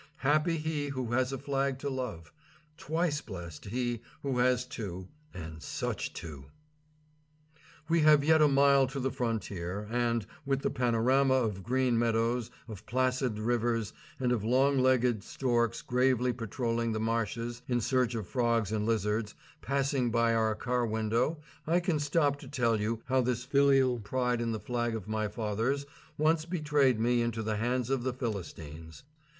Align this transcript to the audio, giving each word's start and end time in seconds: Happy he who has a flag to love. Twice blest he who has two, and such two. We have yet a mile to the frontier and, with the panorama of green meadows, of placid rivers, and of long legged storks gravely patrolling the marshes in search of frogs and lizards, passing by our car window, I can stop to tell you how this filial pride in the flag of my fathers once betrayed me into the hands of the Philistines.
Happy 0.25 0.57
he 0.57 0.87
who 0.87 1.11
has 1.11 1.31
a 1.31 1.37
flag 1.37 1.77
to 1.77 1.87
love. 1.87 2.33
Twice 2.75 3.21
blest 3.21 3.65
he 3.65 4.01
who 4.23 4.39
has 4.39 4.65
two, 4.65 5.09
and 5.31 5.61
such 5.61 6.11
two. 6.11 6.45
We 7.87 7.99
have 7.99 8.23
yet 8.23 8.41
a 8.41 8.47
mile 8.47 8.87
to 8.87 8.99
the 8.99 9.11
frontier 9.11 9.87
and, 9.91 10.25
with 10.43 10.61
the 10.63 10.71
panorama 10.71 11.35
of 11.35 11.61
green 11.61 11.99
meadows, 11.99 12.49
of 12.67 12.87
placid 12.87 13.37
rivers, 13.37 13.93
and 14.19 14.31
of 14.31 14.43
long 14.43 14.79
legged 14.79 15.21
storks 15.23 15.83
gravely 15.83 16.33
patrolling 16.33 16.93
the 16.93 16.99
marshes 16.99 17.61
in 17.67 17.79
search 17.79 18.15
of 18.15 18.25
frogs 18.27 18.71
and 18.71 18.87
lizards, 18.87 19.35
passing 19.61 20.09
by 20.09 20.33
our 20.33 20.55
car 20.55 20.83
window, 20.83 21.37
I 21.67 21.79
can 21.79 21.99
stop 21.99 22.39
to 22.39 22.47
tell 22.47 22.81
you 22.81 23.03
how 23.05 23.21
this 23.21 23.43
filial 23.43 23.99
pride 23.99 24.41
in 24.41 24.51
the 24.51 24.59
flag 24.59 24.95
of 24.95 25.07
my 25.07 25.27
fathers 25.27 25.85
once 26.17 26.43
betrayed 26.45 26.99
me 26.99 27.21
into 27.21 27.43
the 27.43 27.57
hands 27.57 27.91
of 27.91 28.01
the 28.01 28.13
Philistines. 28.13 29.03